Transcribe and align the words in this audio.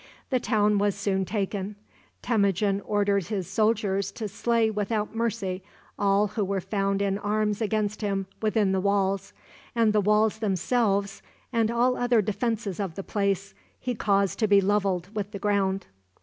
The 0.31 0.39
town 0.39 0.79
was 0.79 0.95
soon 0.95 1.25
taken. 1.25 1.75
Temujin 2.23 2.81
ordered 2.85 3.27
his 3.27 3.47
soldiers 3.47 4.11
to 4.13 4.27
slay 4.27 4.71
without 4.71 5.15
mercy 5.15 5.61
all 5.99 6.29
who 6.29 6.43
were 6.43 6.59
found 6.59 7.03
in 7.03 7.19
arms 7.19 7.61
against 7.61 8.01
him 8.01 8.25
within 8.41 8.71
the 8.71 8.81
walls, 8.81 9.31
and 9.75 9.93
the 9.93 10.01
walls 10.01 10.39
themselves, 10.39 11.21
and 11.53 11.69
all 11.69 11.93
the 11.93 11.99
other 12.01 12.21
defenses 12.23 12.79
of 12.79 12.95
the 12.95 13.03
place, 13.03 13.53
he 13.79 13.93
caused 13.93 14.39
to 14.39 14.47
be 14.47 14.59
leveled 14.59 15.09
with 15.13 15.29
the 15.33 15.37
ground. 15.37 15.85